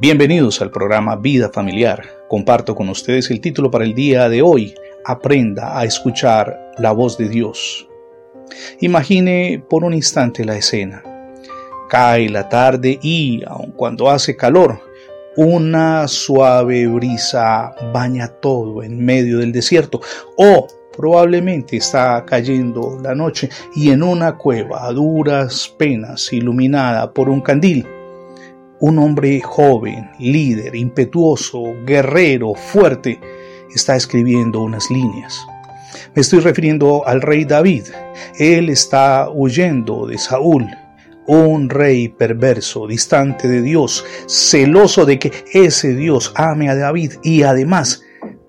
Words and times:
Bienvenidos 0.00 0.62
al 0.62 0.70
programa 0.70 1.16
Vida 1.16 1.50
Familiar. 1.52 2.02
Comparto 2.26 2.74
con 2.74 2.88
ustedes 2.88 3.30
el 3.30 3.42
título 3.42 3.70
para 3.70 3.84
el 3.84 3.94
día 3.94 4.30
de 4.30 4.40
hoy. 4.40 4.74
Aprenda 5.04 5.78
a 5.78 5.84
escuchar 5.84 6.72
la 6.78 6.92
voz 6.92 7.18
de 7.18 7.28
Dios. 7.28 7.86
Imagine 8.80 9.62
por 9.68 9.84
un 9.84 9.92
instante 9.92 10.44
la 10.46 10.56
escena. 10.56 11.02
Cae 11.90 12.30
la 12.30 12.48
tarde 12.48 12.98
y, 13.02 13.42
aun 13.46 13.72
cuando 13.72 14.08
hace 14.08 14.36
calor, 14.36 14.80
una 15.36 16.08
suave 16.08 16.86
brisa 16.86 17.74
baña 17.92 18.28
todo 18.28 18.82
en 18.82 19.04
medio 19.04 19.38
del 19.38 19.52
desierto. 19.52 20.00
O 20.38 20.66
probablemente 20.96 21.76
está 21.76 22.24
cayendo 22.24 22.98
la 23.02 23.14
noche 23.14 23.50
y 23.76 23.90
en 23.90 24.02
una 24.02 24.38
cueva 24.38 24.86
a 24.86 24.92
duras 24.92 25.68
penas 25.76 26.32
iluminada 26.32 27.12
por 27.12 27.28
un 27.28 27.42
candil 27.42 27.86
un 28.80 28.98
hombre 28.98 29.40
joven, 29.40 30.10
líder, 30.18 30.74
impetuoso, 30.74 31.62
guerrero, 31.84 32.54
fuerte, 32.54 33.20
está 33.74 33.94
escribiendo 33.94 34.60
unas 34.60 34.90
líneas. 34.90 35.38
Me 36.14 36.22
estoy 36.22 36.40
refiriendo 36.40 37.06
al 37.06 37.20
rey 37.20 37.44
David. 37.44 37.84
Él 38.38 38.68
está 38.68 39.28
huyendo 39.30 40.06
de 40.06 40.18
Saúl, 40.18 40.66
un 41.26 41.68
rey 41.68 42.08
perverso, 42.08 42.86
distante 42.86 43.48
de 43.48 43.62
Dios, 43.62 44.04
celoso 44.26 45.04
de 45.04 45.18
que 45.18 45.32
ese 45.52 45.94
Dios 45.94 46.32
ame 46.34 46.70
a 46.70 46.74
David 46.74 47.12
y 47.22 47.42
además 47.42 48.02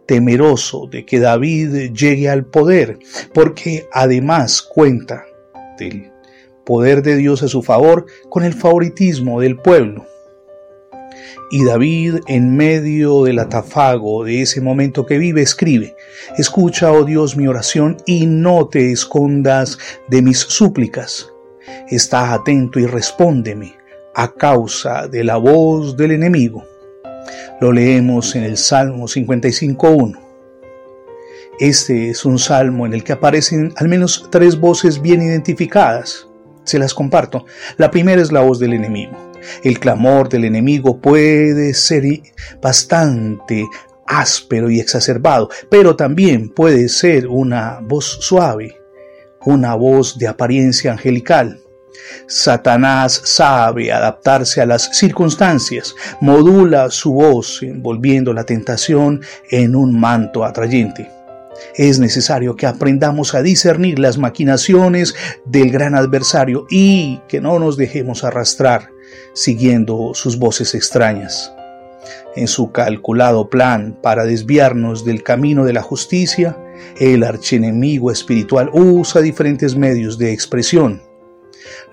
temeroso 0.08 0.88
de 0.88 1.05
que 1.05 1.20
David 1.20 1.91
llegue 1.94 2.30
al 2.30 2.45
poder, 2.45 3.00
porque 3.34 3.88
además 3.91 4.61
cuenta 4.61 5.23
del 5.77 6.11
poder 6.66 7.02
de 7.02 7.17
Dios 7.17 7.44
a 7.44 7.48
su 7.48 7.61
favor 7.61 8.05
con 8.30 8.44
el 8.44 8.53
favoritismo 8.53 9.41
del 9.41 9.58
pueblo. 9.58 10.05
Y 11.53 11.66
David, 11.66 12.19
en 12.27 12.55
medio 12.55 13.25
del 13.25 13.38
atafago 13.39 14.23
de 14.23 14.41
ese 14.41 14.61
momento 14.61 15.05
que 15.05 15.17
vive, 15.17 15.41
escribe, 15.41 15.97
Escucha, 16.38 16.94
oh 16.94 17.03
Dios, 17.03 17.35
mi 17.35 17.45
oración 17.45 17.97
y 18.05 18.25
no 18.25 18.69
te 18.69 18.94
escondas 18.94 19.77
de 20.07 20.22
mis 20.22 20.38
súplicas. 20.39 21.29
Está 21.89 22.33
atento 22.33 22.79
y 22.79 22.85
respóndeme 22.85 23.75
a 24.16 24.33
causa 24.33 25.09
de 25.09 25.25
la 25.25 25.35
voz 25.35 25.97
del 25.97 26.11
enemigo. 26.11 26.63
Lo 27.59 27.73
leemos 27.73 28.33
en 28.38 28.44
el 28.44 28.55
Salmo 28.55 29.07
55.1. 29.07 30.17
Este 31.59 32.11
es 32.11 32.23
un 32.23 32.39
salmo 32.39 32.85
en 32.85 32.94
el 32.94 33.03
que 33.03 33.11
aparecen 33.11 33.73
al 33.75 33.89
menos 33.89 34.29
tres 34.31 34.57
voces 34.57 35.02
bien 35.02 35.22
identificadas. 35.22 36.27
Se 36.63 36.79
las 36.79 36.94
comparto. 36.94 37.45
La 37.75 37.91
primera 37.91 38.22
es 38.22 38.31
la 38.31 38.39
voz 38.39 38.57
del 38.57 38.72
enemigo. 38.72 39.31
El 39.64 39.80
clamor 39.80 40.30
del 40.30 40.45
enemigo 40.45 41.00
puede 41.00 41.73
ser 41.73 42.03
bastante 42.61 43.66
áspero 44.06 44.70
y 44.70 44.80
exacerbado, 44.80 45.50
pero 45.70 45.95
también 45.95 46.50
puede 46.50 46.89
ser 46.89 47.28
una 47.28 47.80
voz 47.81 48.17
suave, 48.22 48.78
una 49.45 49.75
voz 49.75 50.17
de 50.17 50.28
apariencia 50.28 50.92
angelical. 50.92 51.59
Satanás 52.28 53.22
sabe 53.23 53.92
adaptarse 53.92 54.62
a 54.62 54.66
las 54.66 54.89
circunstancias, 54.97 55.95
modula 56.19 56.89
su 56.89 57.14
voz 57.14 57.62
envolviendo 57.64 58.34
la 58.34 58.45
tentación 58.45 59.22
en 59.50 59.75
un 59.75 60.00
manto 60.00 60.44
atrayente. 60.44 61.09
Es 61.75 62.00
necesario 62.00 62.56
que 62.56 62.66
aprendamos 62.66 63.36
a 63.36 63.42
discernir 63.42 64.00
las 64.00 64.17
maquinaciones 64.17 65.16
del 65.45 65.72
gran 65.72 65.95
adversario 65.95 66.66
y 66.69 67.22
que 67.28 67.39
no 67.39 67.59
nos 67.59 67.78
dejemos 67.78 68.23
arrastrar 68.23 68.89
siguiendo 69.34 70.14
sus 70.14 70.38
voces 70.38 70.76
extrañas. 70.76 71.54
En 72.36 72.48
su 72.48 72.72
calculado 72.72 73.50
plan 73.50 73.98
para 74.02 74.23
desviarnos 74.23 75.03
del 75.03 75.24
camino 75.24 75.66
de 75.66 75.74
la 75.74 75.81
justicia, 75.81 76.58
el 77.00 77.24
archienemigo 77.24 78.12
espiritual 78.12 78.69
usa 78.74 79.22
diferentes 79.22 79.75
medios 79.75 80.18
de 80.18 80.31
expresión. 80.31 81.02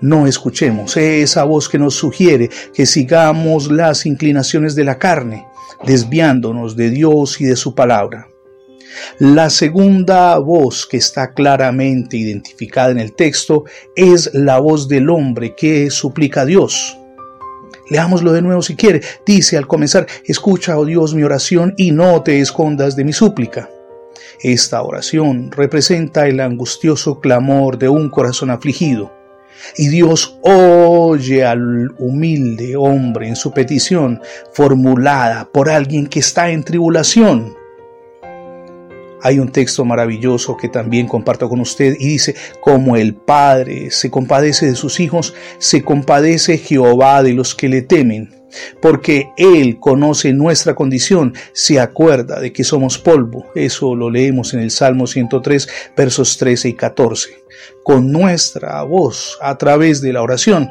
No 0.01 0.27
escuchemos 0.27 0.95
esa 0.97 1.43
voz 1.43 1.67
que 1.67 1.77
nos 1.77 1.95
sugiere 1.95 2.49
que 2.73 2.85
sigamos 2.85 3.69
las 3.69 4.05
inclinaciones 4.05 4.75
de 4.75 4.85
la 4.85 4.97
carne, 4.97 5.47
desviándonos 5.85 6.75
de 6.75 6.89
Dios 6.89 7.39
y 7.41 7.45
de 7.45 7.55
su 7.55 7.75
palabra. 7.75 8.27
La 9.19 9.49
segunda 9.49 10.37
voz 10.37 10.85
que 10.85 10.97
está 10.97 11.33
claramente 11.33 12.17
identificada 12.17 12.91
en 12.91 12.99
el 12.99 13.13
texto 13.13 13.65
es 13.95 14.31
la 14.33 14.59
voz 14.59 14.87
del 14.87 15.09
hombre 15.09 15.55
que 15.55 15.89
suplica 15.89 16.41
a 16.41 16.45
Dios. 16.45 16.98
Leámoslo 17.89 18.31
de 18.31 18.41
nuevo 18.41 18.61
si 18.61 18.75
quiere. 18.75 19.01
Dice 19.25 19.57
al 19.57 19.67
comenzar, 19.67 20.07
escucha, 20.25 20.77
oh 20.77 20.85
Dios, 20.85 21.13
mi 21.13 21.23
oración 21.23 21.73
y 21.77 21.91
no 21.91 22.21
te 22.23 22.39
escondas 22.39 22.95
de 22.95 23.03
mi 23.03 23.13
súplica. 23.13 23.69
Esta 24.41 24.81
oración 24.81 25.51
representa 25.51 26.27
el 26.27 26.39
angustioso 26.39 27.19
clamor 27.19 27.77
de 27.77 27.89
un 27.89 28.09
corazón 28.09 28.51
afligido. 28.51 29.11
Y 29.77 29.89
Dios 29.89 30.39
oye 30.41 31.43
al 31.43 31.91
humilde 31.97 32.77
hombre 32.77 33.27
en 33.27 33.35
su 33.35 33.51
petición 33.51 34.21
formulada 34.53 35.49
por 35.51 35.69
alguien 35.69 36.07
que 36.07 36.19
está 36.19 36.49
en 36.51 36.63
tribulación. 36.63 37.58
Hay 39.21 39.39
un 39.39 39.51
texto 39.51 39.85
maravilloso 39.85 40.57
que 40.57 40.69
también 40.69 41.07
comparto 41.07 41.49
con 41.49 41.59
usted 41.59 41.95
y 41.99 42.07
dice, 42.07 42.35
como 42.61 42.95
el 42.95 43.15
Padre 43.15 43.91
se 43.91 44.09
compadece 44.09 44.65
de 44.67 44.75
sus 44.75 44.99
hijos, 44.99 45.33
se 45.57 45.83
compadece 45.83 46.57
Jehová 46.57 47.23
de 47.23 47.33
los 47.33 47.55
que 47.55 47.69
le 47.69 47.81
temen, 47.81 48.33
porque 48.81 49.29
Él 49.37 49.79
conoce 49.79 50.33
nuestra 50.33 50.75
condición, 50.75 51.33
se 51.53 51.79
acuerda 51.79 52.39
de 52.39 52.53
que 52.53 52.63
somos 52.63 52.97
polvo. 52.97 53.45
Eso 53.55 53.95
lo 53.95 54.09
leemos 54.09 54.53
en 54.53 54.61
el 54.61 54.71
Salmo 54.71 55.07
103, 55.07 55.67
versos 55.95 56.37
13 56.37 56.69
y 56.69 56.73
14 56.73 57.48
con 57.83 58.11
nuestra 58.11 58.81
voz 58.83 59.37
a 59.41 59.57
través 59.57 60.01
de 60.01 60.13
la 60.13 60.21
oración, 60.21 60.69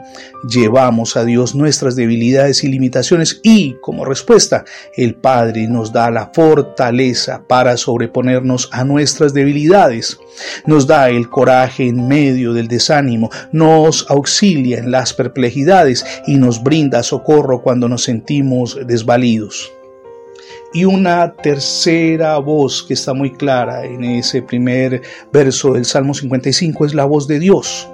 llevamos 0.48 1.16
a 1.16 1.24
Dios 1.24 1.54
nuestras 1.54 1.96
debilidades 1.96 2.62
y 2.64 2.68
limitaciones 2.68 3.40
y, 3.42 3.74
como 3.80 4.04
respuesta, 4.04 4.64
el 4.96 5.14
Padre 5.14 5.66
nos 5.66 5.92
da 5.92 6.10
la 6.10 6.30
fortaleza 6.32 7.42
para 7.48 7.76
sobreponernos 7.76 8.68
a 8.72 8.84
nuestras 8.84 9.34
debilidades. 9.34 10.18
Nos 10.66 10.86
da 10.86 11.08
el 11.08 11.28
coraje 11.28 11.88
en 11.88 12.06
medio 12.06 12.52
del 12.52 12.68
desánimo, 12.68 13.30
nos 13.52 14.08
auxilia 14.08 14.78
en 14.78 14.90
las 14.90 15.12
perplejidades 15.12 16.04
y 16.26 16.36
nos 16.36 16.62
brinda 16.62 17.02
socorro 17.02 17.62
cuando 17.62 17.88
nos 17.88 18.04
sentimos 18.04 18.78
desvalidos. 18.86 19.72
Y 20.72 20.84
una 20.84 21.32
tercera 21.32 22.36
voz 22.38 22.82
que 22.82 22.94
está 22.94 23.14
muy 23.14 23.32
clara 23.32 23.84
en 23.84 24.04
ese 24.04 24.42
primer 24.42 25.02
verso 25.32 25.72
del 25.72 25.86
Salmo 25.86 26.12
55 26.12 26.84
es 26.84 26.94
la 26.94 27.06
voz 27.06 27.26
de 27.26 27.38
Dios 27.38 27.88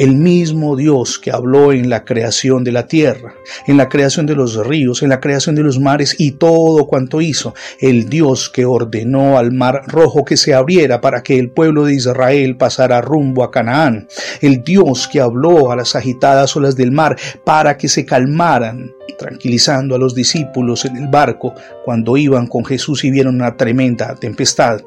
el 0.00 0.16
mismo 0.16 0.76
Dios 0.76 1.18
que 1.18 1.30
habló 1.30 1.72
en 1.72 1.90
la 1.90 2.06
creación 2.06 2.64
de 2.64 2.72
la 2.72 2.86
tierra, 2.86 3.34
en 3.66 3.76
la 3.76 3.90
creación 3.90 4.24
de 4.24 4.34
los 4.34 4.56
ríos, 4.66 5.02
en 5.02 5.10
la 5.10 5.20
creación 5.20 5.54
de 5.54 5.62
los 5.62 5.78
mares 5.78 6.16
y 6.18 6.32
todo 6.32 6.86
cuanto 6.86 7.20
hizo, 7.20 7.52
el 7.80 8.08
Dios 8.08 8.48
que 8.48 8.64
ordenó 8.64 9.36
al 9.36 9.52
mar 9.52 9.82
rojo 9.86 10.24
que 10.24 10.38
se 10.38 10.54
abriera 10.54 11.02
para 11.02 11.22
que 11.22 11.38
el 11.38 11.50
pueblo 11.50 11.84
de 11.84 11.94
Israel 11.94 12.56
pasara 12.56 13.02
rumbo 13.02 13.44
a 13.44 13.50
Canaán, 13.50 14.08
el 14.40 14.64
Dios 14.64 15.06
que 15.06 15.20
habló 15.20 15.70
a 15.70 15.76
las 15.76 15.94
agitadas 15.94 16.56
olas 16.56 16.76
del 16.76 16.92
mar 16.92 17.18
para 17.44 17.76
que 17.76 17.88
se 17.88 18.06
calmaran, 18.06 18.94
tranquilizando 19.18 19.94
a 19.94 19.98
los 19.98 20.14
discípulos 20.14 20.84
en 20.84 20.96
el 20.96 21.08
barco 21.08 21.54
cuando 21.84 22.16
iban 22.16 22.46
con 22.46 22.64
Jesús 22.64 23.04
y 23.04 23.10
vieron 23.10 23.36
una 23.36 23.56
tremenda 23.56 24.14
tempestad, 24.14 24.80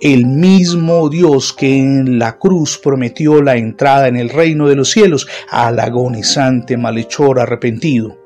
el 0.00 0.26
mismo 0.26 1.08
Dios 1.08 1.52
que 1.52 1.78
en 1.78 2.18
la 2.18 2.38
cruz 2.38 2.78
prometió 2.78 3.42
la 3.42 3.56
entrada 3.56 4.08
en 4.08 4.16
el 4.16 4.28
reino 4.28 4.68
de 4.68 4.76
los 4.76 4.90
cielos 4.90 5.26
al 5.50 5.78
agonizante 5.78 6.76
malhechor 6.76 7.40
arrepentido. 7.40 8.18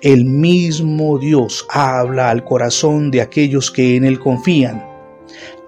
El 0.00 0.24
mismo 0.24 1.18
Dios 1.18 1.66
habla 1.70 2.30
al 2.30 2.44
corazón 2.44 3.10
de 3.10 3.20
aquellos 3.20 3.70
que 3.70 3.96
en 3.96 4.04
él 4.04 4.18
confían. 4.18 4.84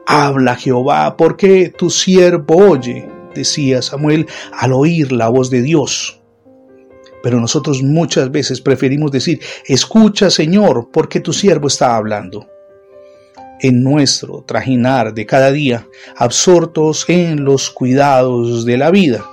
Habla 0.07 0.57
Jehová, 0.57 1.17
porque 1.17 1.73
tu 1.77 1.91
siervo 1.91 2.57
oye, 2.71 3.09
decía 3.35 3.83
Samuel 3.83 4.27
al 4.53 4.73
oír 4.73 5.13
la 5.13 5.29
voz 5.29 5.51
de 5.51 5.63
Dios. 5.63 6.20
Pero 7.23 7.41
nosotros 7.41 7.83
muchas 7.83 8.31
veces 8.31 8.61
preferimos 8.61 9.13
decir, 9.13 9.41
escucha 9.67 10.31
Señor, 10.31 10.89
porque 10.93 11.21
tu 11.21 11.33
siervo 11.33 11.69
está 11.69 11.97
hablando 11.97 12.47
en 13.61 13.83
nuestro 13.83 14.43
trajinar 14.47 15.15
de 15.15 15.27
cada 15.27 15.53
día, 15.53 15.87
absortos 16.17 17.05
en 17.09 17.45
los 17.45 17.71
cuidados 17.71 18.65
de 18.65 18.79
la 18.79 18.91
vida, 18.91 19.25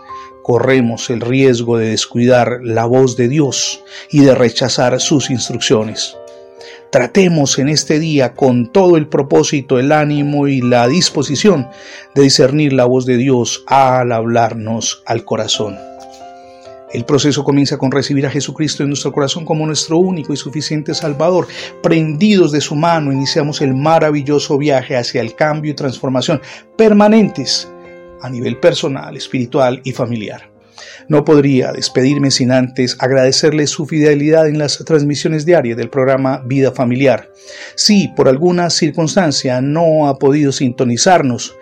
corremos 0.44 1.10
el 1.10 1.22
riesgo 1.22 1.78
de 1.78 1.90
descuidar 1.90 2.60
la 2.62 2.86
voz 2.86 3.18
de 3.18 3.28
Dios 3.28 3.84
y 4.10 4.22
de 4.22 4.36
rechazar 4.36 5.00
sus 5.00 5.30
instrucciones. 5.30 6.16
Tratemos 6.90 7.60
en 7.60 7.68
este 7.68 8.00
día 8.00 8.34
con 8.34 8.72
todo 8.72 8.96
el 8.96 9.08
propósito, 9.08 9.78
el 9.78 9.92
ánimo 9.92 10.48
y 10.48 10.62
la 10.62 10.88
disposición 10.88 11.68
de 12.16 12.22
discernir 12.22 12.72
la 12.72 12.86
voz 12.86 13.06
de 13.06 13.18
Dios 13.18 13.64
al 13.68 14.14
hablarnos 14.14 15.04
al 15.06 15.26
corazón. 15.26 15.78
El 16.94 17.04
proceso 17.04 17.44
comienza 17.44 17.78
con 17.78 17.92
recibir 17.92 18.26
a 18.26 18.30
Jesucristo 18.30 18.84
en 18.84 18.90
nuestro 18.90 19.12
corazón 19.12 19.44
como 19.44 19.66
nuestro 19.66 19.98
único 19.98 20.32
y 20.32 20.38
suficiente 20.38 20.94
Salvador. 20.94 21.48
Prendidos 21.84 22.54
de 22.54 22.62
su 22.62 22.76
mano, 22.76 23.12
iniciamos 23.12 23.62
el 23.62 23.74
maravilloso 23.74 24.58
viaje 24.58 24.96
hacia 24.96 25.20
el 25.20 25.36
cambio 25.36 25.72
y 25.72 25.76
transformación 25.76 26.42
permanentes 26.78 27.70
a 28.22 28.30
nivel 28.30 28.58
personal, 28.60 29.18
espiritual 29.18 29.82
y 29.84 29.92
familiar. 29.92 30.50
No 31.10 31.26
podría 31.26 31.74
despedirme 31.74 32.32
sin 32.32 32.52
antes 32.52 32.96
agradecerle 33.00 33.68
su 33.68 33.86
fidelidad 33.86 34.48
en 34.48 34.58
las 34.58 34.78
transmisiones 34.86 35.46
diarias 35.46 35.78
del 35.78 35.90
programa 35.90 36.42
Vida 36.46 36.72
Familiar. 36.72 37.32
Si 37.76 38.10
por 38.10 38.30
alguna 38.30 38.70
circunstancia 38.70 39.60
no 39.62 40.08
ha 40.08 40.18
podido 40.18 40.52
sintonizarnos, 40.52 41.56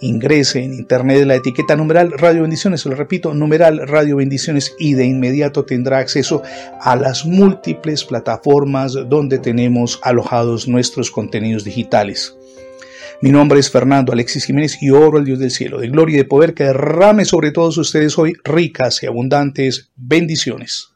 ingrese 0.00 0.64
en 0.64 0.74
internet 0.74 1.26
la 1.26 1.36
etiqueta 1.36 1.76
numeral 1.76 2.12
Radio 2.12 2.42
Bendiciones, 2.42 2.84
lo 2.86 2.94
repito, 2.94 3.34
numeral 3.34 3.86
Radio 3.86 4.16
Bendiciones 4.16 4.74
y 4.78 4.94
de 4.94 5.04
inmediato 5.04 5.64
tendrá 5.64 5.98
acceso 5.98 6.42
a 6.80 6.96
las 6.96 7.26
múltiples 7.26 8.04
plataformas 8.04 8.94
donde 9.08 9.38
tenemos 9.38 10.00
alojados 10.02 10.68
nuestros 10.68 11.10
contenidos 11.10 11.64
digitales. 11.64 12.34
Mi 13.22 13.30
nombre 13.30 13.60
es 13.60 13.70
Fernando 13.70 14.12
Alexis 14.12 14.46
Jiménez 14.46 14.82
y 14.82 14.90
oro 14.90 15.18
al 15.18 15.26
Dios 15.26 15.38
del 15.38 15.50
cielo, 15.50 15.78
de 15.78 15.88
gloria 15.88 16.14
y 16.14 16.18
de 16.18 16.24
poder 16.24 16.54
que 16.54 16.64
derrame 16.64 17.26
sobre 17.26 17.50
todos 17.50 17.76
ustedes 17.76 18.16
hoy 18.16 18.32
ricas 18.44 19.02
y 19.02 19.06
abundantes 19.06 19.90
bendiciones. 19.96 20.89